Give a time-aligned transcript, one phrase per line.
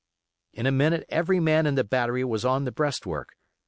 [0.53, 3.33] In a minute every man in the battery was on the breastwork.